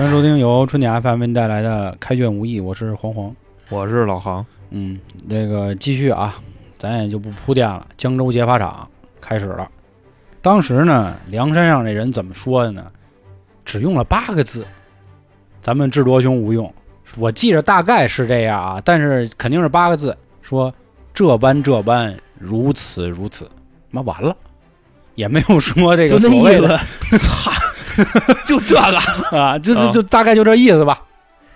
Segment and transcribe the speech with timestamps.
[0.00, 3.36] 欢迎收听由春点 FM 为您带来的《开卷无益》，我是黄黄。
[3.68, 6.36] 我是老航，嗯，那个继续啊，
[6.78, 7.86] 咱也就不铺垫了。
[7.98, 8.88] 江州劫法场
[9.20, 9.70] 开始了。
[10.40, 12.86] 当时呢，梁山上这人怎么说的呢？
[13.62, 14.66] 只用了八个字。
[15.60, 16.72] 咱们智多兄无用，
[17.18, 20.72] 我记着大概是这样啊，但是肯定是八个字，说
[21.12, 23.46] 这般这般，如此如此，
[23.90, 24.34] 妈完了，
[25.14, 26.78] 也没有说这个所谓的
[27.20, 27.52] 操，
[28.46, 28.98] 就这个，
[29.38, 31.00] 啊，就就啊就大概就这意思吧。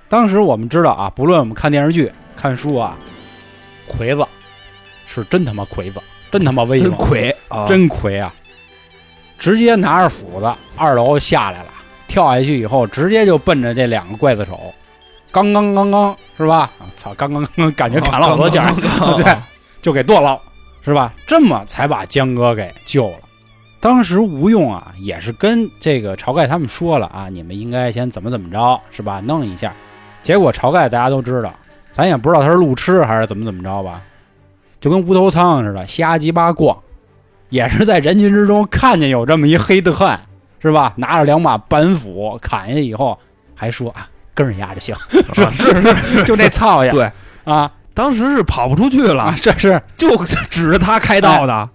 [0.09, 2.97] 当时我们知道啊，不论我们看电视剧、看书啊，
[3.87, 4.25] 魁子
[5.07, 8.33] 是真他妈魁子，真他妈威真猛，魁啊，真魁啊！
[9.39, 11.69] 直接拿着斧子二楼下来了，
[12.07, 14.73] 跳下去以后，直接就奔着这两个刽子手，
[15.33, 16.71] 刚刚刚刚是吧？
[16.79, 18.63] 啊操，刚刚刚刚感觉砍了好多剑
[19.17, 19.37] 对，
[19.83, 20.39] 就给剁了，
[20.85, 21.13] 是吧？
[21.27, 23.17] 这么才把江哥给救了。
[23.85, 29.21] 当时吴用啊，也是跟这个晁盖他们说了啊，你们应该先怎么怎么着，是吧？
[29.27, 29.75] 弄一下。
[30.23, 31.53] 结果晁盖大家都知道，
[31.93, 34.01] 咱也不知道他是路痴还是怎么怎么着吧，
[34.81, 36.75] 就跟无头苍蝇似的瞎鸡巴逛，
[37.51, 40.19] 也是在人群之中看见有这么一黑的汉，
[40.63, 40.95] 是吧？
[40.97, 43.19] 拿着两把板斧砍下去以后，
[43.55, 47.13] 还说啊，跟着压就行， 是是是，就那操呀，对。
[47.45, 47.71] 啊。
[47.93, 49.79] 当时是跑不出去啊了，， 这是。
[49.95, 51.69] 就指着他开道的，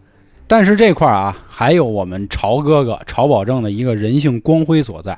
[0.50, 5.18] 但是这块儿啊，还有我们朝哥哥朝保正的一个人性光辉所在。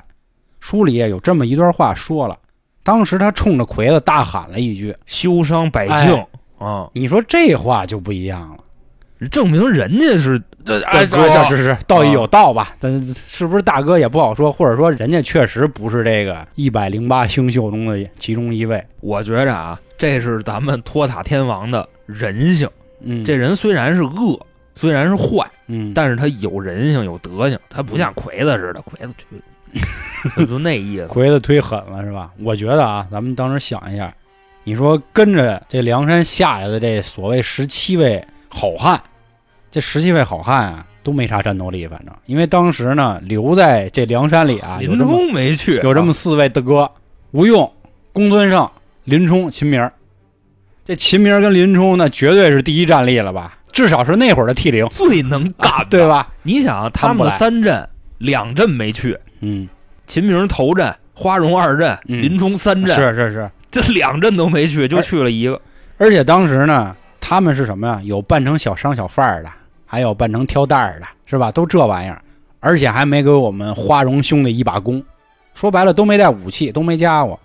[0.60, 2.36] 书里也有这么一段话说了，
[2.84, 6.24] 当时他冲着魁子大喊了一句修伤百哎姓
[6.58, 8.58] 啊，：“你说这话就不一样了。
[9.30, 12.76] 证明人家是这大哥这是是道义有道吧？
[12.78, 18.84] 但是不是大哥也不好说，或者说人家确实不是这个一百零八星宿中的其中一位。
[19.00, 22.68] 我觉着啊，这是咱们托塔天王的人性。
[23.00, 24.38] 嗯，这人虽然是恶，
[24.74, 31.06] 虽然是坏，嗯，但是他有人性，有德行，他不像魁子似的，魁子去， 就那意思。
[31.06, 32.30] 魁子忒狠了是吧？
[32.40, 34.14] 我觉得啊，咱们当时想一下，
[34.64, 39.00] 你说跟着这梁山下来的这所谓十七位好汉，
[39.70, 46.90] 这十七位好汉啊都没啥战斗力，反正因为当时呢留在这梁山里啊，有林冲没去，有这么四位大哥：
[47.32, 47.70] 吴用、
[48.12, 48.70] 公孙胜、
[49.04, 49.90] 林冲、秦明。
[50.84, 53.56] 这秦明跟林冲那绝对是第一战力了吧？
[53.72, 56.28] 至少是那会儿的 T 零，最能干的，对吧？
[56.42, 57.88] 你想，他们三阵，
[58.18, 59.68] 两阵没去，嗯，
[60.06, 63.50] 秦明头阵，花荣二阵，嗯林冲三阵，是是是。
[63.70, 65.58] 这两阵都没去，就去了一个。
[65.96, 68.00] 而且当时呢，他们是什么呀？
[68.04, 69.50] 有扮成小商小贩儿的，
[69.86, 71.50] 还有扮成挑担儿的，是吧？
[71.50, 72.20] 都这玩意儿，
[72.60, 75.02] 而且还没给我们花荣兄弟一把弓。
[75.54, 77.38] 说白了，都没带武器，都没家伙。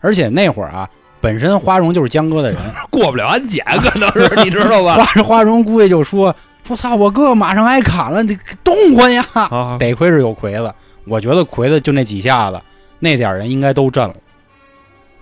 [0.00, 0.88] 而且那会儿啊，
[1.22, 2.60] 本身花荣就是江哥的人，
[2.90, 4.96] 过不了安检，可能是 你知道吧？
[4.96, 6.34] 花花荣估计就说
[6.68, 9.24] 我操，我哥马上挨砍了，你动换呀！
[9.32, 10.74] 啊，得亏是有魁子，
[11.06, 12.60] 我觉得魁子就那几下子，
[12.98, 14.14] 那点人应该都震了，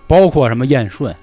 [0.07, 1.15] 包括什么燕顺，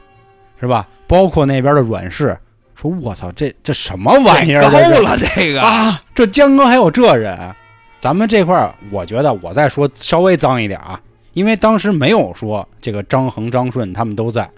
[0.60, 0.86] 是吧？
[1.06, 2.36] 包括那边的阮氏，
[2.74, 4.62] 说我操，这这什么玩意儿？
[4.70, 6.00] 高了这个，啊！
[6.14, 7.54] 这江哥还有这人，
[7.98, 11.00] 咱们这块儿，我觉得我再说稍微脏一点啊，
[11.32, 14.48] 因为当时没有说这个张衡、张顺他们都在，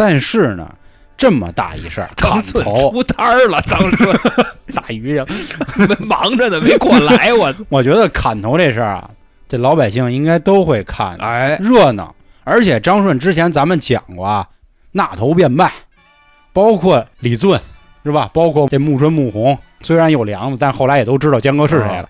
[0.00, 0.66] 但是呢，
[1.14, 4.18] 这么大一事儿， 砍头出摊儿了，张顺
[4.74, 5.22] 打鱼去。
[6.02, 9.10] 忙着呢，没过来，我我觉得砍头这事儿啊，
[9.46, 12.14] 这老百姓应该都会看哎，热闹。
[12.44, 14.48] 而且张顺之前咱们讲过啊，
[14.92, 15.70] 纳头便拜，
[16.54, 17.54] 包括李俊
[18.02, 18.30] 是吧？
[18.32, 22.08] 包括这穆春、穆弘，虽然有梁子，但后来也都知道江哥是谁了，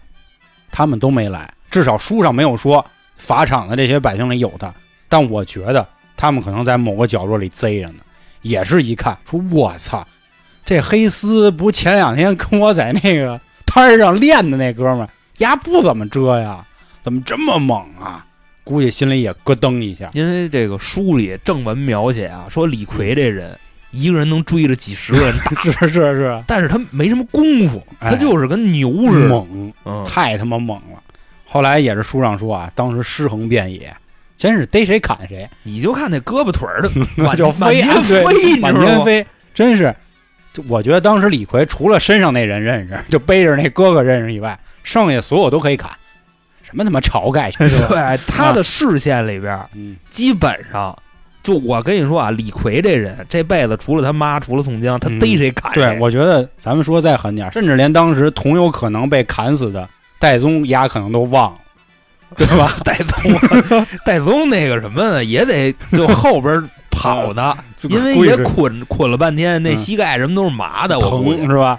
[0.71, 1.53] 他们都没来。
[1.73, 2.87] 至少书上没有说
[3.17, 4.73] 法场的这些百姓里有他，
[5.09, 5.85] 但我觉得
[6.21, 8.01] 他们可能在某个角落里贼着呢。
[8.43, 10.07] 也是一看说，我操，
[10.65, 15.09] 这黑丝不前两天跟我在那个摊儿上练的那哥们儿，
[15.39, 16.65] 丫不怎么遮呀，
[17.03, 18.27] 怎么这么猛啊？
[18.65, 20.11] 估计心里也咯噔一下。
[20.13, 23.59] 因为这个书里正文描写啊，说李逵这人
[23.91, 31.03] 一个人能追着几十个人打， 是是是，但是他没什么功夫，哎他就是跟牛似的，猛，嗯，太他妈猛了。
[31.45, 33.95] 后来也是书上说啊，当时尸横遍野，
[34.41, 36.91] 真是逮谁砍谁，你就看那胳膊腿儿的
[37.23, 38.25] 满就满天飞
[38.59, 38.75] 满？
[38.75, 39.95] 天飞，真是。
[40.55, 45.91] 就我觉得当时李逵除了身上那人认识，就背着那哥哥认识以外，剩下所有都可以砍。
[46.63, 47.51] 什么他妈晁盖？
[47.61, 50.97] 对，他的视线里边，嗯，基本上
[51.43, 55.83] 就我跟你说啊，李逵这人这辈子除了他妈，除了宋江，他嗯逮谁砍谁。
[55.83, 59.87] 对，我觉得咱们说再狠点儿，甚至连当时同有可能被砍死的
[60.19, 61.60] 戴宗丫可能都忘了，
[62.37, 62.77] 对吧？
[62.85, 67.57] 戴宗，戴宗那个什么呢，也得就后边跑的，
[67.89, 71.79] 因为也捆捆了半天，那嗯膝盖什么都是麻的，疼是吧？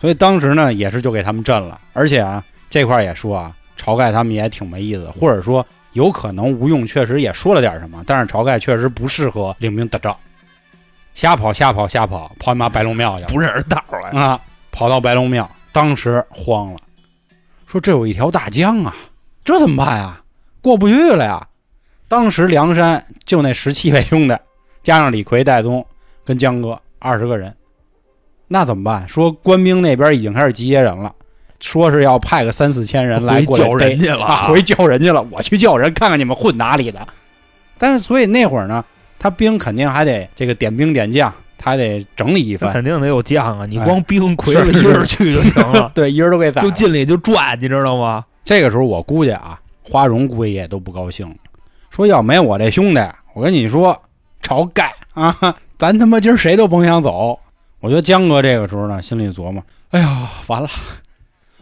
[0.00, 1.80] 所以当时呢，也是就给他们震了。
[1.92, 10.16] 而且啊，这块儿也说啊，晁盖他们也挺没意思，或者说有可能吴用确实也说了点什么，但是晁盖确实不适合领兵打仗，
[11.14, 14.40] 瞎跑瞎跑瞎跑，跑你妈白龙庙去，不认识道了啊！
[14.70, 16.78] 跑到白龙庙，当时慌了，
[17.66, 18.94] 说这有一条大江啊，
[19.50, 20.20] 这怎么办呀？
[20.62, 21.46] 过不去了呀！
[22.08, 24.36] 当时梁山就那十七位兄弟，
[24.82, 25.86] 加上李逵、戴宗
[26.24, 27.54] 跟江哥二十个人，
[28.48, 29.08] 那怎么办？
[29.08, 31.14] 说官兵那边已经开始集结人了，
[31.60, 35.24] 说是要派个三四千人来过来叫人去了，啊，回叫人去了。
[35.30, 37.06] 我去叫人，看看你们混哪里的。
[37.78, 38.84] 但是所以那会儿呢，
[39.18, 41.32] 他兵肯定还得这个点兵点将。
[41.62, 43.66] 他得整理一番，肯定得有将啊！
[43.66, 48.24] 你光兵魁了一人去就行了， 对，一人都给宰，就进里就转，你知道吗？
[48.50, 51.32] 这个时候我估计啊，花荣估计也都不高兴，
[51.88, 53.00] 说要没我这兄弟，
[53.32, 53.96] 我跟你说，
[54.42, 55.32] 晁盖啊，
[55.78, 57.38] 咱他妈今儿谁都甭想走。
[57.78, 60.68] 我觉得江哥这个时候呢，心里琢磨，哎呀，完了，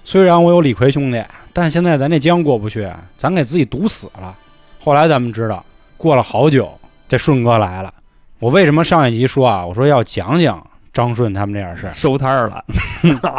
[0.03, 4.35] 虽然我有李逵兄弟，但现在咱这江过不去，咱给自己堵死了。
[4.83, 5.63] 后来咱们知道，
[5.99, 6.73] 过了好久，
[7.07, 7.93] 这顺哥来了。
[8.39, 9.67] 我为什么上一集说啊？
[9.67, 12.65] 我说要讲讲张顺他们这点事儿，收摊儿了。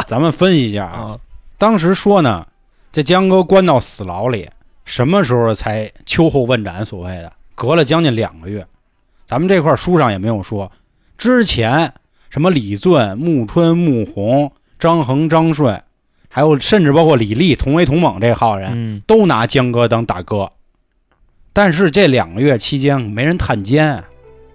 [0.06, 1.18] 咱们分析一下啊。
[1.58, 2.46] 当时说呢，
[2.92, 4.48] 这江哥关到死牢里，
[4.84, 6.84] 什么时候才秋后问斩？
[6.84, 8.66] 所谓的隔了将近两个月。
[9.26, 10.72] 咱们这块书上也没有说，
[11.16, 11.92] 之前
[12.30, 15.82] 什么李俊、穆春、穆弘、张衡、张顺，
[16.28, 20.50] 还有甚至包括李立、同为同猛这号人都拿江哥当大哥。
[21.52, 24.02] 但是这两个月期间没人探监。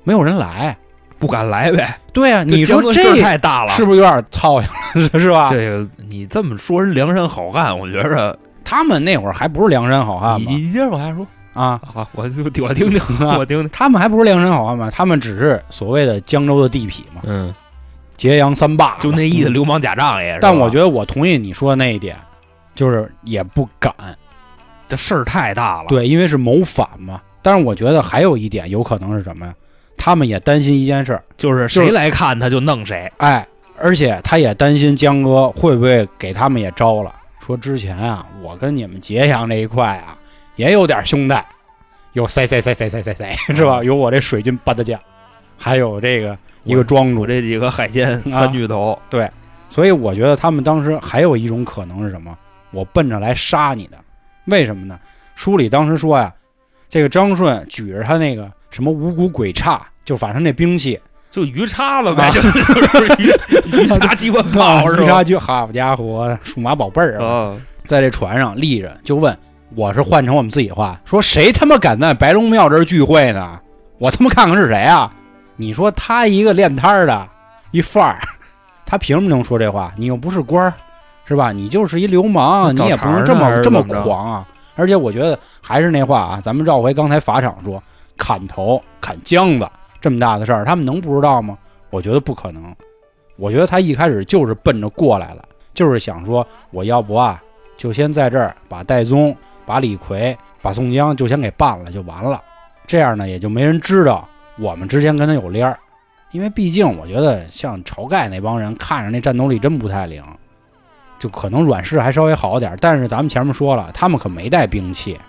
[0.08, 0.78] 没有人来，
[1.18, 1.98] 不敢来呗。
[2.14, 5.20] 对啊，你说这太大了，是不是有点操心了？
[5.20, 5.50] 是吧？
[5.52, 10.48] 这个你这么说，人梁山好汉，我觉着他们那会儿还不是梁山好汉吗？
[10.50, 11.80] 你接着往下说啊！
[11.86, 13.00] 好，我就我听听，
[13.38, 13.70] 我听听。
[13.70, 14.90] 他们还不是梁山好汉吗？
[14.92, 17.22] 他们只是所谓的江州的地痞嘛。
[17.24, 17.54] 嗯，
[18.18, 20.34] 揭阳三霸，就那意思，流氓假仗义。
[20.42, 22.18] 但我觉得我同意你说的那一点，
[22.76, 23.94] 就是也不敢，
[24.88, 25.88] 这事儿太大了。
[25.88, 27.22] 对，因为是谋反嘛。
[27.42, 29.54] 但是我觉得还有一点，有可能是什么呀？
[30.06, 33.12] 他们也担心一件事，就是谁来看他就弄谁。
[33.18, 33.44] 哎，
[33.76, 37.12] 而且他也担心江哥会不会给他们也招了。
[37.44, 40.16] 说之前啊，我跟你们揭阳这一块啊，
[40.58, 41.36] 也有点兄弟，
[42.14, 43.84] 有塞塞塞塞塞塞塞，是吧？
[43.84, 45.00] 有我这水军八大将，
[45.58, 48.96] 还有这个一个庄主，这几个海鲜三巨头。
[49.10, 49.28] 对，
[49.70, 52.38] 所以我觉得他们当时还有一种可能是什么？
[52.70, 53.98] 我奔着来杀你的。
[54.46, 55.00] 为什么呢？
[55.34, 56.32] 书里当时说呀，
[56.88, 58.48] 这个张顺举着他那个。
[58.72, 61.00] 什么五谷鬼叉，就反正那兵器
[61.32, 62.48] 就鱼叉了呗，就是
[63.18, 63.32] 鱼
[63.84, 65.04] 鱼叉机关炮 是吧？
[65.04, 67.54] 鱼叉就好家伙，数码宝贝儿啊，
[67.84, 69.36] 在这船上立着，就问
[69.76, 73.60] 我是换成我们自己话，说谁他妈敢在白龙庙这儿聚会呢？
[73.98, 75.12] 我他妈看看是谁啊？
[75.58, 77.28] 你说他一个练摊的
[77.72, 78.20] 一范儿，
[78.86, 79.92] 他凭什么能说这话？
[79.98, 80.74] 你又不是官儿，
[81.26, 81.52] 是吧？
[81.52, 84.48] 你就是一流氓，你也不能这么这么狂啊！
[84.76, 87.82] 而且我觉得还是那话啊，咱们绕回刚才法场说。
[88.18, 89.70] 砍头、砍姜子
[90.06, 91.58] 这么大的事儿，他们能不知道吗？
[91.90, 92.76] 我觉得不可能。
[93.38, 95.44] 我觉得他一开始就是奔着过来了，
[95.74, 97.42] 就是想说，我要不啊，
[97.76, 99.36] 就先在这儿把戴宗、
[99.66, 102.40] 把李逵、把宋江就先给办了，就完了。
[102.86, 104.30] 这样呢，也就没人知道
[104.60, 105.76] 我们之前跟他有联儿。
[106.30, 110.24] 因为毕竟，我觉得像晁盖那帮人，看着那战斗力真不太灵，
[111.18, 112.78] 就可能软式还稍微好点。
[112.80, 115.20] 但是咱们前面说了，他们可没带兵器，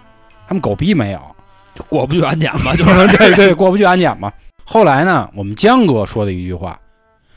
[0.47, 1.21] 他们狗逼没有。
[1.89, 4.31] 过不去安检嘛，就是对对，过不去安检嘛。
[4.69, 6.81] 后来呢，我们江哥说的一句话，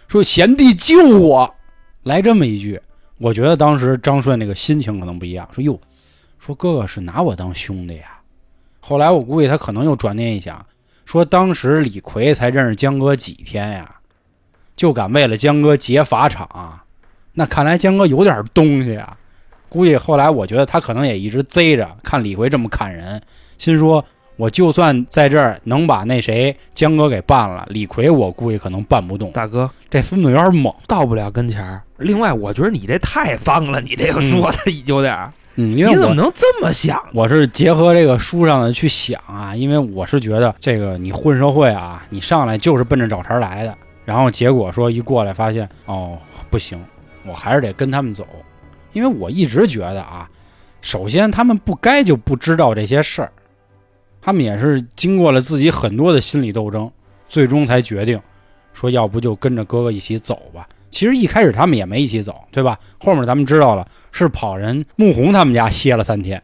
[0.08, 1.54] 说贤弟救我，
[2.02, 2.82] 来这么一句，
[3.20, 5.80] 我觉得当时张顺那个心情可能不一样，说哟，
[6.40, 8.20] 说哥哥是拿我当兄弟呀。
[8.80, 10.66] 后来我估计他可能又转念一想，
[11.06, 13.98] 说当时李逵才认识江哥几天呀，
[14.76, 16.80] 就敢为了江哥劫法场，
[17.34, 19.16] 那看来江哥有点东西啊。
[19.70, 23.22] 估计后来我觉得他可能也一直贼着，看李逵这么砍人，
[23.60, 24.04] 心说。
[24.40, 29.30] 我就算在这儿能把那谁江哥给办了，李逵我估计可能办不动。
[29.34, 31.82] 大哥，这孙子有点猛，到不了跟前儿。
[31.98, 35.30] 另外，我觉得你这太方了，你这个说的有点儿。
[35.56, 37.04] 嗯，你怎么能这么想？
[37.14, 46.18] 我是结合这个书上的去想啊，因为我是觉得这个你混社会啊，你上来就是奔着找茬来的，然后结果说一过来发现哦
[46.50, 46.82] 不行，
[47.26, 48.26] 我还是得跟他们走，
[48.94, 50.30] 因为我一直觉得啊，
[50.80, 53.30] 首先他们不该就不知道这些事儿。
[54.30, 56.92] 他们也是经过了自己很多的心理斗争，
[57.28, 58.22] 最终才决定
[58.76, 60.70] 说，要不就跟着哥哥一起走吧。
[60.92, 62.78] 其实一开始他们也没一起走，对吧？
[63.00, 66.44] 后面咱们知道了，是跑人穆弘他们家歇了三天，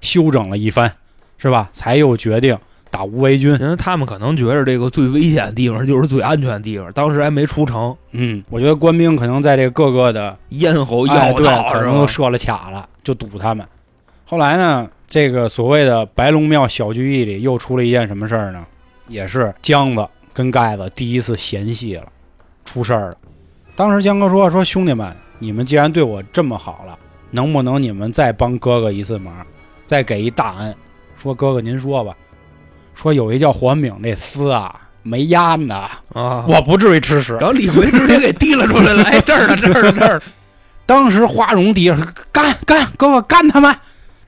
[0.00, 0.92] 休整了一番，
[1.38, 1.70] 是吧？
[1.72, 2.58] 才又决定
[2.90, 3.56] 打无为军。
[3.60, 7.96] 因为他们可能觉得这个最危险的地方就是最安全的地方，当时还没出城。
[8.10, 13.64] 嗯，我觉得官兵可能在这各个的咽喉、要道可能都设了卡了，就堵他们。
[14.24, 14.90] 后来呢？
[15.12, 18.64] 这个所谓的白龙庙小聚义里又出了一件什么事儿呢？
[19.08, 22.06] 也是姜子跟盖子第一次嫌隙了，
[22.64, 23.16] 出事儿了。
[23.76, 26.98] 当时姜哥说：“说兄弟们，你们既然对我这么好了，
[27.30, 29.46] 能不能你们再帮哥哥一次忙，
[29.84, 30.74] 再给一大恩？
[31.18, 32.16] 说哥哥您说吧。
[32.94, 35.76] 说有一叫黄炳那厮啊，没烟的
[36.14, 37.34] 啊，我不至于吃屎。
[37.34, 40.22] 然后李逵直接给提了出来了，哎，这儿呢，这儿呢，这儿。
[40.86, 41.90] 当时花荣第一
[42.32, 43.76] 干干哥哥干他们，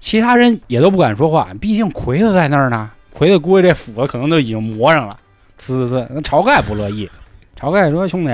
[0.05, 2.91] 其他人也都不敢说话，毕竟魁子在那儿呢。
[3.11, 5.17] 魁子估计这斧子可能都已经磨上了，
[5.59, 6.07] 呲呲呲。
[6.11, 7.11] 那晁盖不乐意，
[7.59, 8.31] 晁盖说：“兄弟，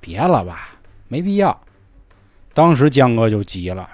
[0.00, 0.70] 别了吧，
[1.06, 1.56] 没必要。”
[2.52, 3.88] 当时江哥就急了，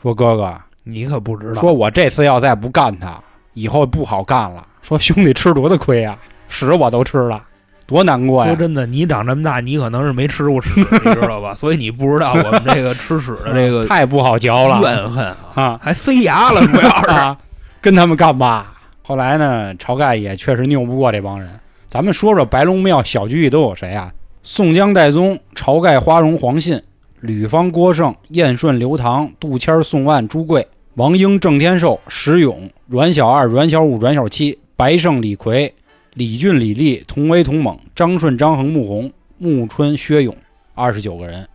[0.00, 4.66] 说：“哥哥，你可不知道，说我这次要再不干他，以后不好干了。
[4.80, 7.48] 说兄弟吃多大亏啊，屎我都吃了。”
[7.92, 8.50] 多难过呀！
[8.50, 11.54] 说真的，你长这么大，你可能是没吃过屎，你知道吧？
[11.58, 17.36] 所以你不知道我们这个吃屎的这个 太不好嚼了，怨恨啊，还塞牙了，主要是
[17.80, 18.72] 跟他们干吧。
[19.02, 21.48] 后来呢，晁盖也确实拗不过这帮人。
[21.86, 24.10] 咱们说说白龙庙小聚义都有谁啊？
[24.42, 26.82] 宋江、戴宗、晁盖、花荣、黄信、
[27.20, 35.74] 吕方、郭盛、燕顺、刘唐、杜迁、宋万、朱贵、王英、郑天寿、石勇、阮小二、阮小五、阮小七、白胜、李逵。
[36.14, 40.36] 李俊、李立、童威、童猛、张顺、张衡、穆弘、穆春、薛勇，
[40.74, 41.48] 二十九个人。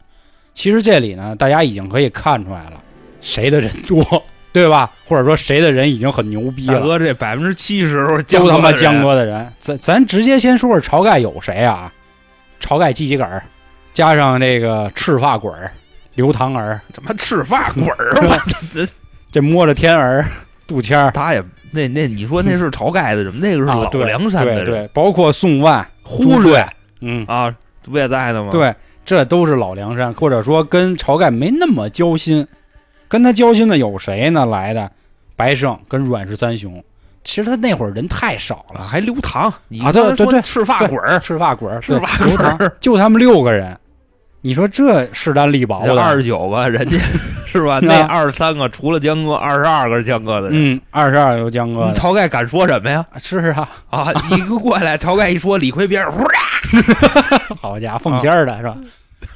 [0.54, 2.82] 其实这里呢，大家已经可以看出来了，
[3.22, 4.92] 谁的人多， 对吧？
[5.08, 6.80] 或者说谁的人已经很牛逼了。
[6.80, 9.48] 大哥，这百分之七十都是都他妈江哥的人。
[9.60, 11.94] 咱咱直接先说说晁盖有谁啊？
[12.60, 13.44] 晁盖鸡几杆儿，
[13.94, 15.72] 加上这个赤发鬼儿
[16.16, 18.40] 刘唐儿，什么赤发鬼儿？
[19.32, 20.26] 这摸着天儿
[20.66, 21.44] 杜迁儿，他也。
[21.78, 23.38] 那那你说那是 晁盖的什么？
[23.40, 26.66] 那个是老梁山的人，对，包括宋万、忽略，
[27.02, 27.54] 嗯啊，
[27.84, 28.50] 不也在的吗？
[28.52, 28.74] 对，
[29.06, 32.48] 这都是老梁山，或者说跟晁盖没那么交心，
[33.08, 34.46] 跟他交心的有谁呢？
[34.46, 34.92] 来的
[35.36, 36.84] 白胜跟阮氏三雄，
[37.24, 39.44] 其实他那会儿人太少了，还刘唐，
[39.84, 43.78] 啊，对对对，赤发鬼儿，赤发鬼儿，赤发鬼儿，就他们六个人。
[44.42, 46.98] 你说这势单力薄的二十九个， 人家
[47.46, 47.80] 是吧？
[47.82, 50.76] 那二十三个除了江哥，二十二个是江哥的人。
[50.76, 51.92] 嗯，二十二有江哥。
[51.94, 53.06] 晁盖敢说什么呀？
[53.18, 54.12] 是啊啊！
[54.32, 56.14] 一个过来， 晁盖一说，李逵边上，
[57.60, 58.78] 好家伙，凤仙儿的是吧？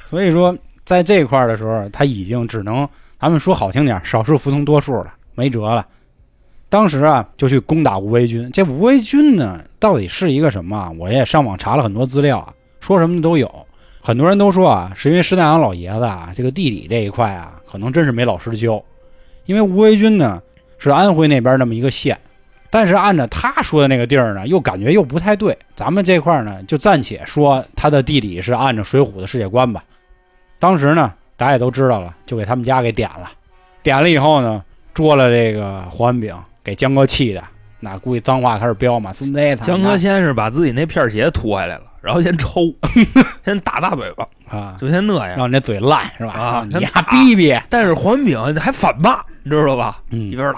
[0.04, 2.88] 所以说，在这块儿的时候，他已经只能
[3.20, 5.84] 咱们说好听点，少数服从多数了，没辙了。
[6.68, 8.48] 当时啊，就去攻打吴威军。
[8.52, 10.90] 这吴威军呢，到底是一个什么？
[10.98, 13.66] 我也上网查了很多资料啊，说什么的都有。
[14.04, 18.82] 很多人都说啊，是因为施大洋老爷子啊，这个地理这一块啊，可能真是没老师教。
[19.44, 20.42] 因为吴为军呢
[20.76, 22.18] 是安徽那边那么一个县，
[22.68, 25.56] 但是按照他说的那个地儿呢，又感觉又不太对。
[25.76, 29.84] 咱们这块呢，就暂且说他的地理是按照《水浒》的世界观吧。
[30.58, 33.30] 当时呢，大家也都知道了，就给他们家给点了。
[33.84, 37.42] 点了以后呢，捉了这个黄文炳，给江哥气的，
[37.78, 39.12] 那估计脏话开始飙嘛。
[39.12, 41.84] 孙子，江哥先是把自己那片鞋脱下来了。
[42.02, 42.74] 然后先抽，
[43.44, 46.32] 先打大嘴巴啊，就先那样，让你那嘴烂是吧？
[46.32, 47.56] 啊，你还逼逼。
[47.70, 50.02] 但是黄炳还反骂，你知道吧？
[50.10, 50.52] 一边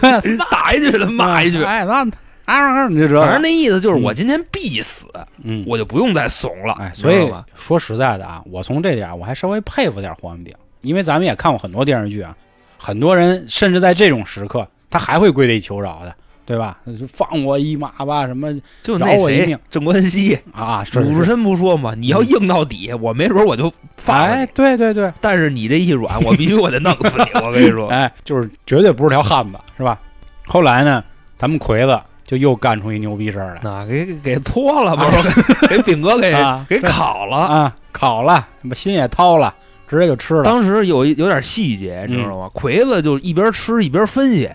[0.00, 2.04] 打， 打一句他骂一句，哎，那
[2.46, 5.06] 啊，你就知道，反正那意思就是我今天必死，
[5.44, 6.74] 嗯，我就不用再怂了。
[6.80, 12.34] 哎，所以说实在的啊，我从这点我还稍微佩服点黄文炳，因为咱们也看过很多电视剧啊，
[12.78, 16.14] 很多人甚至在这种时刻，他还会跪地求饶的。
[16.48, 16.78] 对吧？
[17.12, 18.50] 放我一马吧，什么
[18.82, 24.16] 就那谁郑关西啊，鲁智深不说嘛，你要硬到底，我没准我就放。
[24.16, 27.40] 哎，对对对，但是你这一软，我必须我得弄死你。
[27.44, 30.00] 我跟你说， 哎，就是绝对不是条汉子，是吧？
[30.46, 31.04] 后来呢，
[31.36, 36.32] 咱们魁子就又干出一牛逼事儿来，那给给搓了，不是给饼哥给
[36.66, 39.54] 给烤了啊，烤了，把心也掏了，
[39.86, 40.44] 直接就吃了。
[40.44, 42.48] 当时有一有点细节，你知道吗？
[42.54, 44.48] 魁子就一边吃一边分析。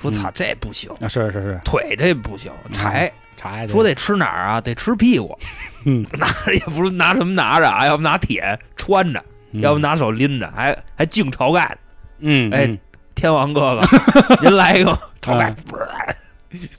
[0.00, 1.08] 说：“操，这不行啊！
[1.08, 3.66] 是是是，腿这不行，柴柴。
[3.68, 4.60] 说得吃哪儿啊？
[4.60, 5.38] 得吃屁股。
[5.84, 11.76] 嗯， 拿也不是拿什么拿着啊，要不拿铁穿着，要不拿手拎着，还还敬晁盖。
[12.18, 12.78] 嗯，哎，
[13.14, 13.82] 天王哥哥，
[14.42, 15.86] 您来一个晁盖，不是，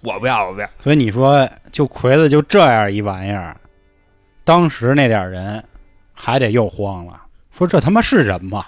[0.01, 0.69] 我不要，我不要。
[0.79, 3.55] 所以你说，就魁子就这样一玩意儿，
[4.43, 5.63] 当时那点人
[6.13, 8.65] 还得又慌了，说这他妈是人吗？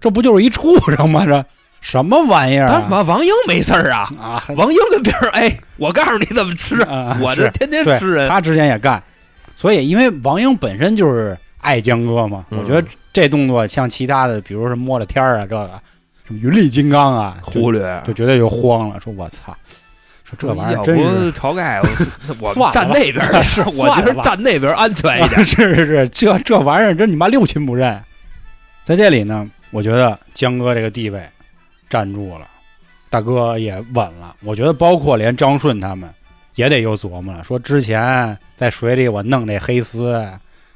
[0.00, 1.24] 这不就是一畜生吗？
[1.26, 1.44] 这。”
[1.80, 2.68] 什么玩意儿？
[2.90, 4.44] 王王英没事儿啊啊！
[4.56, 6.76] 王英跟别人哎，我告诉你怎么吃，
[7.20, 8.28] 我这天天吃人。
[8.28, 9.02] 他之前也干，
[9.54, 15.70] 所以因为王英本身就是爱江哥嘛，我觉得这动作像其他的，比如说摸着天儿啊，这个
[16.26, 19.56] 什么云里金刚啊，忽略就绝对就慌了，说我操，
[20.22, 21.80] 说这玩意儿真是晁盖，
[22.40, 25.42] 我 站那边是，我觉得站那边安全一点。
[25.44, 28.00] 是是是，这这玩意儿真你妈六亲不认。
[28.84, 31.26] 在这里呢，我觉得江哥这个地位。
[31.90, 32.46] 站住了，
[33.10, 34.34] 大哥也稳了。
[34.42, 36.08] 我觉得包括连张顺他们
[36.54, 40.26] 也得有琢磨了，说之前在水里我弄这黑丝。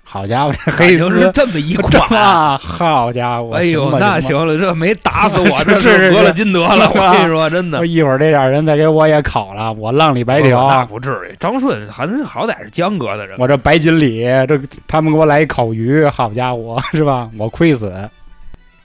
[0.06, 2.58] 好家伙，这黑丝这么一挂啊！
[2.60, 6.90] 好家伙，哎呦，那行了，这没打死我，这是 得了金德了。
[6.94, 10.68] 我跟你说，真的，一会儿这点人再给我也烤了，我浪里白条。
[10.68, 13.34] 那不至于，张顺还好歹是江哥的人。
[13.38, 17.30] 我这白锦鲤，这他们给我来一烤鱼，好家伙，是吧？
[17.38, 17.90] 我亏死。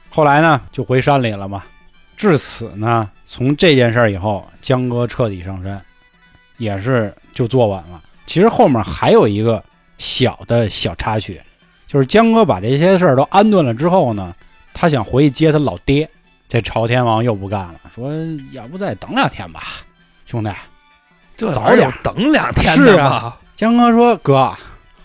[0.09, 1.61] 后来呢，就回山里了嘛。
[2.19, 5.81] 至此呢，从这件事儿以后，江哥彻底上山，
[6.57, 7.99] 也是就坐稳了。
[8.27, 9.63] 其实后面还有一个。
[10.01, 11.41] 小的小插曲，
[11.85, 14.33] 就是江哥把这些事儿都安顿了之后呢，
[14.73, 16.09] 他想回去接他老爹。
[16.47, 18.09] 这朝天王又不干了，说
[18.53, 19.61] 要不再等两天吧，
[20.25, 20.49] 兄弟，
[21.35, 23.37] 这早点等两天是啊。
[23.57, 24.55] 江哥说：“哥，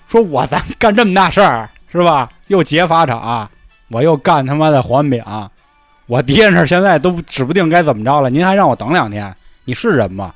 [0.07, 2.31] 说我咱干这么大事儿是吧？
[2.47, 3.51] 又劫法场，
[3.89, 5.21] 我又干他妈的环饼，
[6.07, 8.31] 我爹那现在都指不定该怎么着了。
[8.31, 9.35] 您还让我等两天，
[9.65, 10.35] 你是人吗？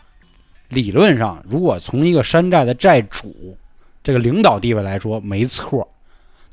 [0.69, 3.57] 理论上，如果从一个山寨的寨主。”
[4.01, 5.87] 这个领导地位来说没错，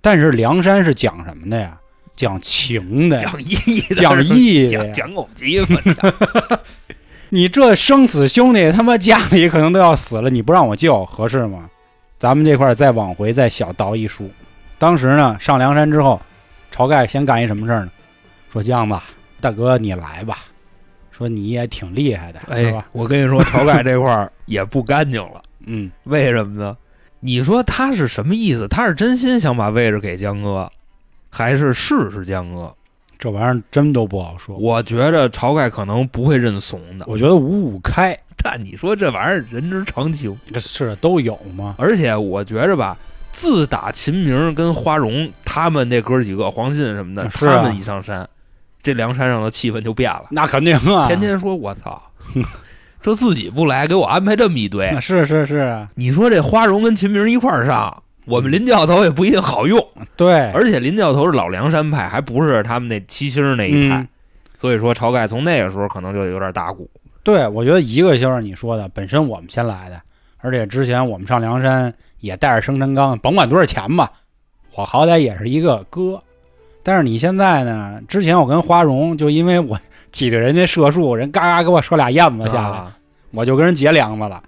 [0.02, 1.78] 但是梁山是讲什么的呀？
[2.14, 5.80] 讲情的，讲义的，讲 义的，讲狗鸡嘛！
[7.30, 11.70] 你这生死兄弟，他妈家里可能都要死了，你不让我救合适吗？
[12.20, 14.30] 咱们这块再往回再小倒一书，
[14.78, 16.20] 当时呢上梁山之后，
[16.76, 17.92] 晁盖先干一什么事儿呢？
[18.56, 18.98] 说姜子
[19.42, 20.38] 大哥你来吧，
[21.12, 22.86] 说你也挺厉害的，是吧？
[22.94, 26.78] 我跟你说，晁盖这块儿也不干净了，嗯，为什么呢？
[27.20, 28.66] 你说他是什么意思？
[28.70, 30.72] 他是真心想把位置给江哥，
[31.30, 32.74] 还是试试江哥？
[33.20, 34.56] 这玩意儿真都不好说。
[34.56, 37.04] 我觉着晁盖可能不会认怂的。
[37.10, 41.76] 我觉得五五开，但你说这玩意儿人之常情，这是都有吗？
[41.78, 42.98] 而且我觉着吧，
[43.34, 48.28] 自打秦明跟花荣他们那哥几个黄信什么的，他们一上山，
[48.86, 50.26] 这梁山上的气氛就变了。
[50.30, 52.00] 那肯定啊，天天说我操。
[53.02, 55.88] 说自己不来，给我安排这么一堆， 是是是。
[55.96, 59.80] 你说这花荣跟秦明一块儿上，我们林教头也不一定好用。
[60.16, 64.08] 对，而且林教头是老梁山派，还不是他们那七星那一派，
[64.60, 66.90] 所以说晁盖从那个时候可能就有点打鼓。
[67.24, 70.02] 对，我觉得一个就是你说的，本身我们先来的，
[70.38, 74.12] 而且之前我们上梁山也带着生辰纲，甭管多少钱吧，
[74.74, 76.24] 我好歹也是一个哥。
[76.86, 78.00] 但是你现在呢？
[78.08, 79.76] 之前我跟花荣就因为我
[80.12, 82.84] 挤着人家射术，人嘎嘎给我射俩燕子下来，
[83.32, 84.44] 我就跟人结梁子了。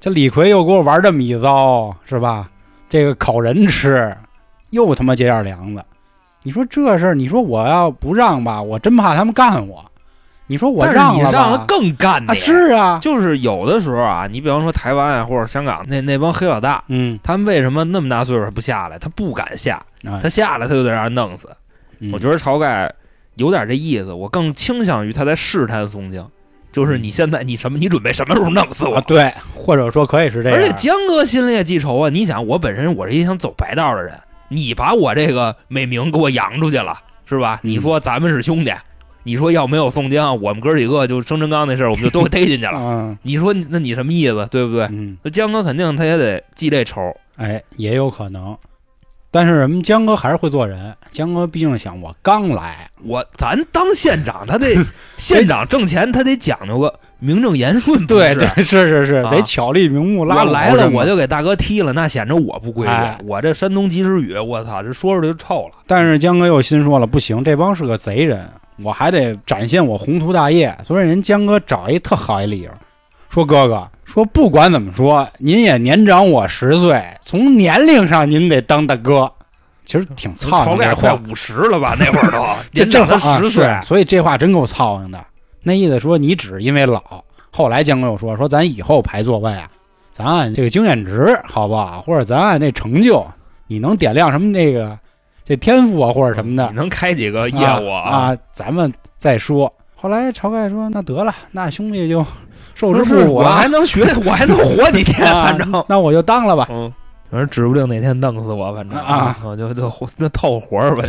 [0.00, 2.48] 这李逵又给我玩这么一遭，是吧？
[2.88, 4.10] 这个烤人吃，
[4.70, 5.84] 又他妈结点梁子。
[6.44, 9.84] 你说这事儿，你说我要不让吧，我真怕他们干我。
[10.46, 12.32] 你说我让了吧，更干啊！
[12.32, 18.98] 是啊，就是有的时候啊，你比方说台湾啊或者香港那那帮黑老大，嗯，他们为什么那么大岁数不下来？
[18.98, 19.84] 他不敢下，
[20.22, 21.50] 他下来他就得让人弄死。
[22.12, 22.92] 我觉得晁盖
[23.36, 26.30] 有点这意思，我更倾向于他在试探宋江，
[26.72, 29.00] 就是你现在你什么，你准备什么时候弄死我？
[29.02, 30.58] 对，或者说可以是这样。
[30.58, 32.08] 而且江哥心里也记仇啊！
[32.08, 34.14] 你想，我本身我是一想走白道的人，
[34.48, 37.60] 你把我这个美名给我扬出去了，是吧？
[37.62, 38.72] 你说咱们是兄弟，
[39.22, 43.16] 你说要没有宋江，我们哥几个就生辰纲那事儿，我们就都给逮进去了。
[43.22, 44.46] 你说那你什么意思？
[44.50, 44.88] 对不对？
[45.22, 47.14] 那江哥肯定他也得记这仇。
[47.36, 48.56] 哎，也有可能。
[49.30, 54.76] 但是人们江哥还是会做人，江哥毕竟想，我刚来，我咱当县长，他得
[55.18, 62.94] 县长挣钱，他得讲究个名正言顺，对对是是是，得巧立名目拉来了，我就给大哥踢了，那显着我不规矩。
[63.26, 65.72] 我这山东及时雨，我操，这说出来就臭了。
[65.86, 68.48] 但是江哥又心说了，不行，这帮是个贼人，
[68.82, 72.70] 我还得展现我宏图大业，所以人江哥找一特好一理由。
[73.28, 79.30] 说哥哥，说不管怎么说，您也年长我十岁，从年龄上您得当大哥。
[79.84, 81.94] 其实挺操心的，快五十了吧？
[82.00, 85.24] 那会儿都这正好十岁，所以这话真够操心的。
[85.62, 87.00] 那意思说你只因为老。
[87.52, 89.68] 后来江哥又说说咱以后排座位啊，
[90.10, 92.02] 咱按这个经验值好不好？
[92.02, 93.24] 或者咱按那成就，
[93.68, 94.98] 你能点亮什么那个
[95.44, 98.36] 这天赋啊，或者什么的，你能开几个业务啊？
[98.52, 99.72] 咱们再说。
[99.96, 102.24] 后来晁盖说那得了，那兄弟就。
[102.76, 106.68] 受之父母，我还能学，我还能活几天， 反正那我就当了吧。
[106.70, 106.92] 嗯，
[107.30, 111.02] 反正指不定哪天弄死我，反正啊，我就就那凑合活儿吧。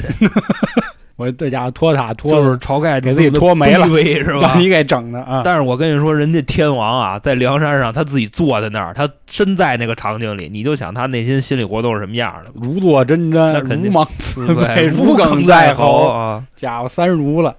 [1.18, 4.54] 我这家伙拖塔拖，就是晁盖给自己拖没了，是吧？
[4.58, 5.42] 你给整的啊！
[5.44, 12.52] 但是我跟你说，人家天王啊，在梁山上，他自己坐在那儿，他身在那个场景里，你就想他内心心理活动是什么样的？
[12.56, 16.42] 如坐针毡，如芒刺背，如鲠在喉啊！
[16.56, 17.54] 家伙三如了。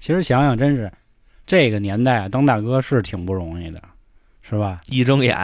[0.00, 0.90] 其实想想，真是。
[1.46, 3.80] 这个年代当大哥是挺不容易的，
[4.40, 4.80] 是吧？
[4.86, 5.36] 一睁眼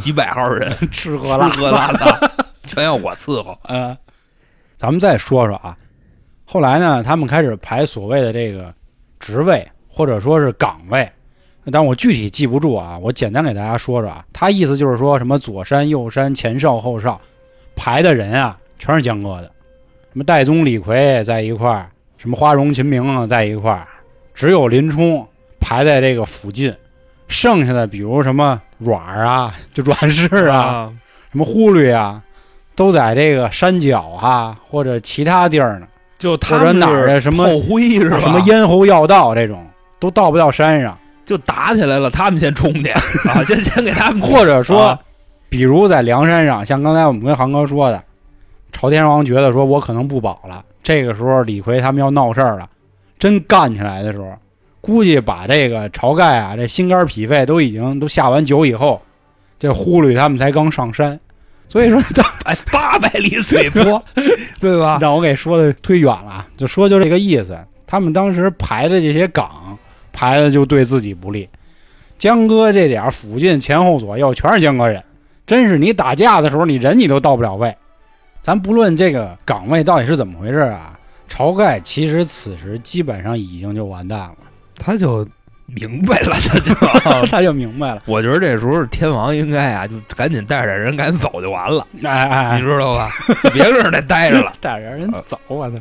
[0.00, 2.30] 几百号人 吃喝拉撒
[2.64, 3.58] 全要我伺候。
[3.64, 3.96] 嗯，
[4.78, 5.76] 咱们再说说啊，
[6.44, 8.72] 后来呢，他们开始排所谓的这个
[9.18, 11.10] 职位或者说是岗位，
[11.72, 14.24] 但我具体记不住啊，我简单给大家说说啊。
[14.32, 17.20] 他意思就是说什么左山右山前哨后哨
[17.74, 19.50] 排的人啊，全是江哥的，
[20.12, 23.88] 什么戴宗李逵在一块儿，什么花荣秦明啊在一块儿，
[24.38, 25.26] 只有林冲
[25.58, 26.72] 排在这个附近，
[27.26, 30.88] 剩下的比如什么阮儿啊， 就阮氏啊，
[31.32, 32.22] 什么忽略啊，
[32.76, 35.88] 都在这个山脚啊或者其他地儿呢。
[36.18, 38.20] 就他或者哪儿的什么炮灰是吧？
[38.20, 39.66] 什么咽喉要道这种
[39.98, 40.96] 都到不到山上，
[41.26, 42.90] 就打起来了，他们先冲去
[43.28, 44.98] 啊，先先给他们，或者说，啊
[45.48, 48.00] 比如在梁山上，像刚才我们跟航哥说的，
[48.70, 52.68] 朝天王觉得说我可能不保了，这个时候李逵他们要闹事儿了，
[53.18, 54.32] 真干起来的时候，
[54.80, 59.02] 估计把这个晁盖啊这心肝脾肺都已经都下完酒以后，
[59.58, 61.18] 这呼律他们才刚上山，
[61.68, 62.00] 所以说
[62.44, 64.02] 哎，八百里水泊，
[64.60, 64.98] 对吧？
[65.00, 67.58] 让我给说的忒远了，就说就这个意思。
[67.86, 69.76] 他们当时排的这些岗，
[70.12, 71.48] 排的就对自己不利。
[72.18, 75.02] 江哥这点儿附近前后左右全是江哥人，
[75.46, 77.74] 真是你打架的时候，你人你都到不了位。
[78.42, 80.97] 咱不论这个岗位到底是怎么回事啊，
[81.28, 84.36] 晁盖其实此时基本上已经就完蛋了，
[84.76, 85.26] 他就
[85.66, 86.58] 明白了， 他
[87.20, 88.02] 就， 他就明白了。
[88.06, 93.08] 我觉得这时候天王应该啊，就赶紧带着人赶紧走就完了，哎哎哎，你知道吧？
[93.52, 94.52] 别搁这儿待着了。
[94.60, 95.76] 带着人走，我操！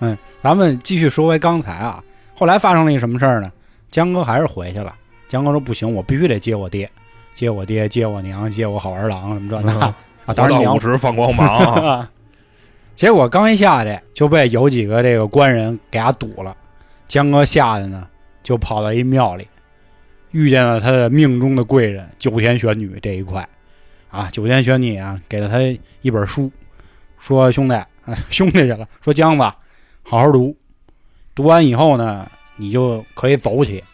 [0.00, 2.02] 嗯，咱们继续说回刚才啊，
[2.36, 3.50] 后来发生了一什么事儿呢？
[3.90, 4.94] 江哥还是回去了。
[5.28, 6.90] 江哥说不行，我必须得接我爹，
[7.34, 9.80] 接我爹，接我娘，接我好儿郎什么这那嗯
[10.26, 10.34] 啊。
[10.34, 12.10] 当然娘五十放光芒啊，啊。
[12.98, 16.56] 结果刚一下去就被有几个这个官人给他堵了。
[17.06, 18.04] 江哥吓得呢，
[18.42, 19.46] 就跑到一庙里，
[20.32, 23.48] 遇见了他的命中的贵人九天玄女这一块。
[24.10, 25.58] 啊，九天玄女啊，给了他
[26.02, 26.50] 一本书，
[27.20, 27.80] 说兄弟，
[28.30, 29.44] 兄弟去了，说江子，
[30.02, 30.56] 好好读，
[31.36, 33.84] 读完以后呢，你就可以走起。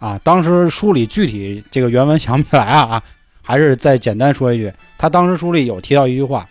[0.00, 3.00] 啊，当时书里具体这个原文想不起来啊，
[3.40, 6.48] 还是再简单说一句，他当时书里有提到一句话，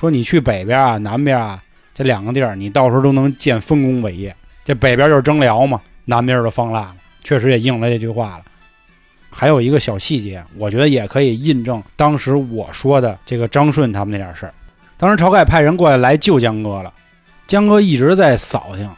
[0.00, 4.34] 说你去北边啊、南边啊这两个地儿，你到时候都能建丰功伟业。
[4.64, 6.90] 这北边就是征辽嘛，南边就是方腊，
[7.22, 8.44] 确实也应了这句话了。
[9.28, 14.54] 还有一个小细节，我觉得也可以印证当时我说的这个张顺他们那点事儿。
[14.96, 16.90] 当时晁盖派人过来来救江哥了，
[17.46, 18.90] 江哥一直在扫听，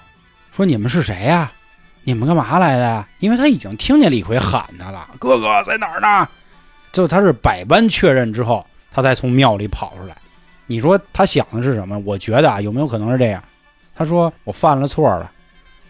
[0.54, 1.50] 说你们是谁呀、
[2.04, 3.08] 你们干嘛来的呀？
[3.18, 6.28] 因为他已经听见李逵喊他了，哥哥在哪儿呢？
[6.92, 10.16] 就他是百般确认之后，他才从庙里跑出来。
[10.72, 11.98] 你说他想的是什么？
[11.98, 13.44] 我觉得啊，有没有可能是这样？
[13.94, 15.30] 他说我犯了错了，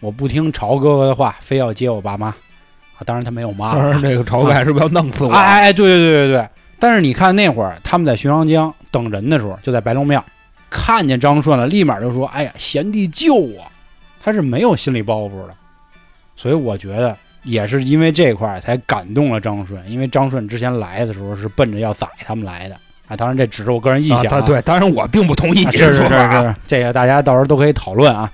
[0.01, 2.27] 我不听晁哥哥的话，非要接我爸妈。
[2.27, 3.75] 啊，当然他没有妈。
[3.75, 5.31] 当然这个晁盖是不是要弄死我？
[5.31, 6.49] 哎哎哎，对对对对对。
[6.77, 10.21] 但是你看那会儿他们在浔阳江等人的时候，就在白龙庙
[10.69, 13.63] 看见张顺了，立马就说：“哎呀，贤弟救我！”
[14.21, 15.55] 他是没有心理包袱的，
[16.35, 22.75] 所以我觉得也是因为这块儿才感动了张顺，因为张顺之前来的时候是奔着要宰他们来的
[23.07, 23.15] 啊。
[23.15, 26.41] 当然这只是我个人臆想、啊，对，当然我并不同意啊，你是是是的说法啊。
[26.53, 28.31] 是，这个大家到时候都可以讨论啊。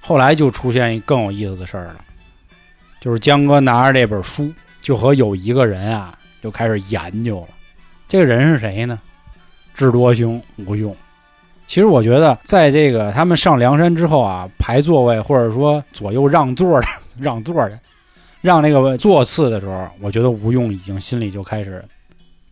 [0.00, 1.96] 后来就出现一更有意思的事儿了，
[3.00, 7.48] 就是江哥拿着这本书，就和有一个人啊就开始研究了。
[8.06, 9.00] 这个人是谁呢？
[9.74, 10.94] 智多星吴用。
[11.66, 16.86] 其实我觉得，在这个他们上梁山之后啊，排座位或者说左右让座的
[17.18, 17.76] 让座的，
[18.40, 21.84] 让那个座次的时候，我觉得吴用已经心里就开始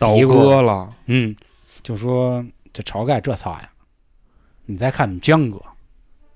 [0.05, 1.35] 倒嘀咕戈了，嗯，
[1.83, 3.69] 就说这晁盖这操呀，
[4.67, 5.59] 你再看你江哥，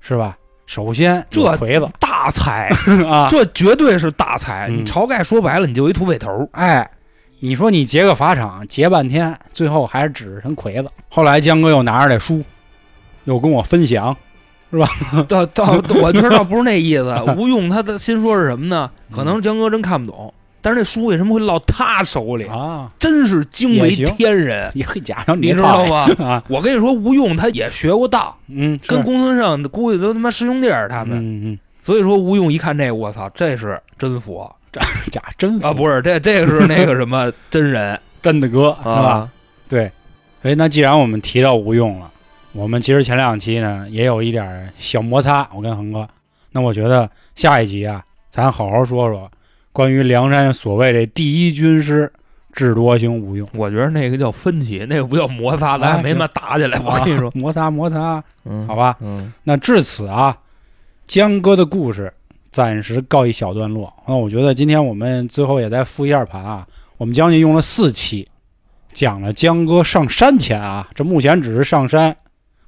[0.00, 0.37] 是吧？
[0.66, 2.68] 首先这有魁子大才，
[3.11, 4.68] 啊，这绝对是大才。
[4.68, 6.46] 嗯你晁盖说白了，你就一土匪头。
[6.52, 6.90] 哎，
[7.40, 10.90] 你说你劫个法场，劫半天，最后还是指成魁子。
[11.09, 12.44] 后来江哥又拿着这书，
[13.24, 14.14] 又跟我分享，
[14.70, 14.87] 是吧
[15.26, 17.16] 倒倒，我觉得倒不是那意思。
[17.38, 18.90] 吴用他的心说是什么呢？
[19.11, 22.44] 可能江哥真看不懂，但是那书为什么会落他手里？
[22.47, 26.07] 啊，真是惊为天人，也会 假上你知道吗？
[26.18, 31.18] 啊，我跟你说，吴用他也学过道，嗯，跟公孙胜估计都他妈师兄弟儿他们。
[31.18, 34.79] 嗯嗯所以说，吴用一看这，我操，这是真佛这，
[35.11, 35.73] 假真佛啊！
[35.73, 38.92] 不是，这这个是那个什么真人真的哥是吧？
[38.92, 39.29] 啊？
[39.71, 39.90] 对，
[40.42, 42.11] 所以那既然我们提到吴用了，
[42.53, 46.07] 我们其实前两期呢也有一点小摩擦，我跟恒哥。
[46.53, 49.31] 那我觉得下一集啊，咱好好说说
[49.79, 52.12] 关于梁山所谓这第一军师
[52.53, 53.49] 智多星吴用。
[53.55, 56.77] 我觉得那个叫分歧，那个不叫摩擦，咱没他妈打起来。
[56.81, 58.97] 我跟你说，摩擦摩擦，嗯好吧。
[59.01, 60.37] 嗯，那至此啊，
[61.07, 62.12] 江哥的故事
[62.51, 63.95] 暂时告一小段落。
[64.09, 68.29] 那我觉得今天我们最后也再复一下盘啊，我们将近用了四期，
[68.93, 72.17] 讲了江哥上山前啊，这目前只是上山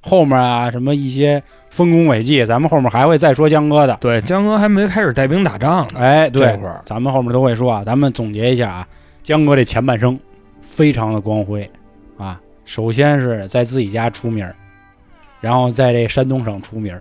[0.01, 3.95] 后面啊什么一些丰功伟绩，咱们后面还会再说江哥的。
[4.01, 5.99] 对，江哥还没开始带兵打仗呢。
[5.99, 7.83] 哎，对这块儿，咱们后面都会说啊。
[7.85, 8.87] 咱们总结一下啊，
[9.21, 10.19] 江哥这前半生
[10.61, 11.69] 非常的光辉
[12.17, 12.39] 啊。
[12.65, 14.47] 首先是在自己家出名，
[15.39, 16.99] 然后在这山东省出名，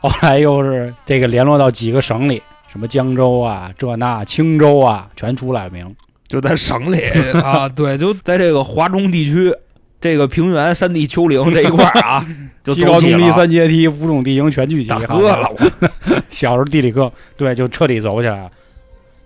[0.00, 5.94] 后来又是这个联络到几个省里，什么江州啊、这那、青州啊，全出了名。
[6.28, 7.00] 就在省里
[7.40, 9.54] 啊，对，就在这个华中地区，
[10.00, 12.26] 这个平原、山地、丘陵 这一块儿啊，
[12.62, 13.30] 就西高东低。
[13.30, 14.88] 三阶梯，五种地形全聚集。
[14.88, 15.56] 大哥了，我
[16.30, 18.50] 小时候地理课，对，就彻底走起来了。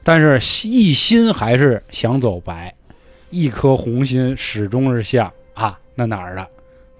[0.02, 2.74] 但是一心还是想走白，
[3.28, 6.46] 一颗红心始终是向啊那哪儿的，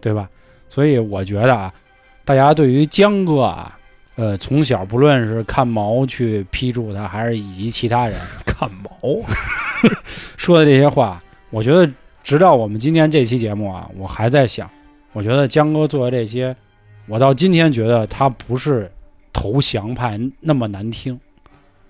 [0.00, 0.28] 对吧？
[0.68, 1.72] 所以我觉得啊，
[2.24, 3.78] 大家对于江哥啊，
[4.16, 9.20] 呃，从小不论是看毛去批注他，还是以及其他人看毛，
[10.36, 11.90] 说的这些话，我觉得
[12.30, 14.70] 直到我们今天这期节目啊，我还在想，
[15.12, 16.54] 我觉得江哥做的这些，
[17.08, 18.88] 我到今天觉得他不是
[19.32, 21.18] 投降派那么难听，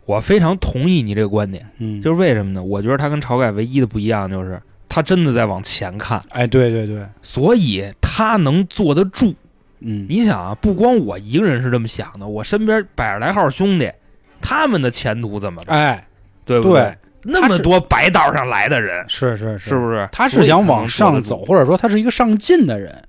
[0.07, 2.63] 我非常同意你这个观点，嗯，就是为什么呢？
[2.63, 9.35] 我觉得他跟晁盖唯一的不一样就是他真的在往前看，哎，对对对，所以他能坐得住。
[9.81, 13.93] 嗯，你想啊，不光我一个人是这么想的，我身边百十来号兄弟，
[14.41, 15.79] 他们的前途怎么办？
[15.79, 16.09] 哎，
[16.47, 20.09] 对不对，那么多白道上来的人，是是是不是？
[20.13, 23.03] 他是想往上走，或者说他是一个上进的人，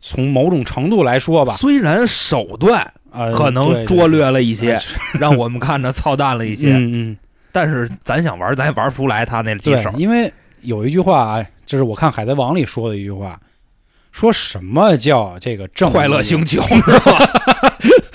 [0.00, 4.76] 从某种程度来说吧，虽然手段呃，可能拙劣了一些，，
[5.14, 7.16] 对让我们看着操蛋了一些，嗯嗯，
[7.52, 9.90] 但是咱想玩，咱也玩不出来他那几对手，。
[9.96, 13.38] 因为有一句话啊，这是我看《海贼王》里说的一句话，
[14.10, 17.18] 说什么叫这个正快乐星球 是吧？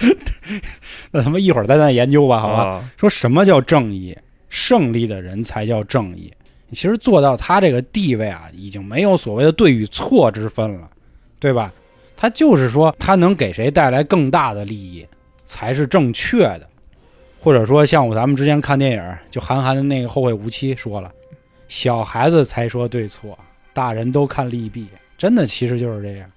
[1.12, 2.64] 那他妈一会儿咱再研究吧，好吧？
[2.76, 4.18] 啊说什么叫正义？
[4.50, 6.32] 胜利的人才叫正义。
[6.72, 10.90] 其实做到他这个地位啊，已经没有所谓的对与错之分了，
[11.40, 11.74] 对吧？
[12.16, 15.08] 他就是说，他能给谁带来更大的利益，
[15.46, 16.68] 才是正确的。
[17.40, 21.10] 或者说，像我咱们之前看电影，就韩寒的那个《后会无期》说了，
[21.70, 23.40] 小孩子才说对错，
[23.74, 24.88] 大人都看利弊。
[25.18, 26.30] 真的，其实就是这样。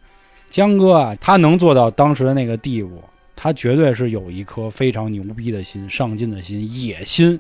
[0.49, 3.03] 江哥啊，他能做到当时的那个地步，
[3.35, 7.39] 他绝对是有一颗非常牛逼的心、上进的心、野心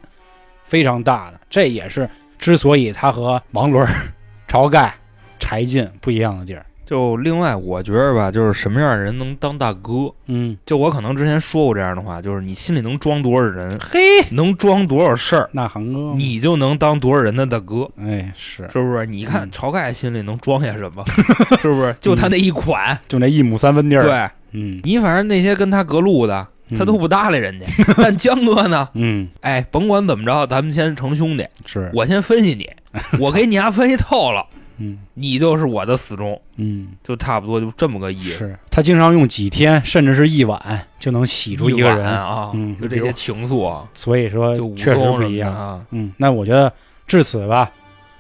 [0.64, 1.40] 非常大的。
[1.51, 3.87] 这也是之所以他和王伦、
[4.48, 4.94] 晁盖、
[5.38, 6.64] 柴进不一样的地儿。
[6.85, 10.12] 就另外，我觉得吧，就是什么样的人能当大哥？
[10.27, 13.98] 嗯，就我可能之前说过这样的话，就是你心里能装多少人，嘿，
[14.33, 19.07] 能装多少事儿，那航哥，你就能当多少人的大哥，哎是，是不是？
[19.07, 21.03] 你看嗯晁盖心里能装下什么？
[21.62, 21.94] 是不是？
[21.98, 26.46] 就他那一款，就那一亩三分地儿。，对嗯，你反正那些跟他隔路的，
[26.77, 27.67] 他都不搭理人家。
[27.97, 28.89] 但江哥呢？
[28.95, 32.69] 嗯哎，甭管怎么着，咱们先成兄弟，是，我先分析你，
[33.19, 34.47] 我给你丫分析透了，
[34.79, 38.39] 嗯你就是我的死忠，嗯就差不多就这么个意思。
[38.39, 45.55] 是他经常用几天甚至是一晚就能洗出一个晚人，啊，嗯就这些情愫啊，所以说确实不一样。
[45.55, 45.83] 啊。
[45.91, 46.73] 嗯，那我觉得
[47.07, 47.71] 至此吧，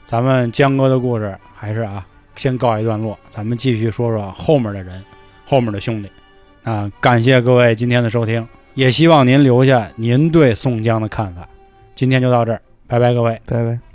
[0.04, 2.04] 咱们江哥的故事还是啊，
[2.36, 5.02] 先告一段落，咱们继续说说后面的人，
[5.46, 6.08] 后面的兄弟。
[6.64, 11.48] 啊，感谢各位今天的收听，也希望您留下您对宋江的看法。
[11.94, 13.40] 今天就到这儿，拜拜，各位。
[13.46, 13.91] 拜拜。